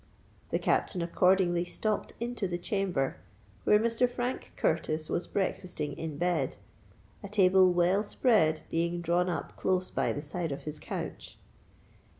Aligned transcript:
The 0.49 0.57
Captain 0.57 1.03
accordingly 1.03 1.63
stalked 1.63 2.13
into 2.19 2.47
the 2.47 2.57
chamber, 2.57 3.17
where 3.65 3.77
Mr. 3.77 4.09
Frank 4.09 4.51
Curtis 4.55 5.11
was 5.11 5.27
breakfasting 5.27 5.93
in 5.95 6.17
bed, 6.17 6.57
a 7.21 7.29
table 7.29 7.71
well 7.71 8.01
spread 8.01 8.61
being 8.71 9.01
drawn 9.01 9.29
up 9.29 9.55
close 9.55 9.91
by 9.91 10.11
the 10.11 10.23
side 10.23 10.51
of 10.51 10.63
his 10.63 10.79
couch. 10.79 11.37